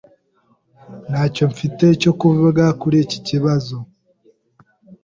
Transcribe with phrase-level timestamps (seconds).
[1.09, 3.75] Ntacyo mfite cyo kuvuga kuri iki kibazo.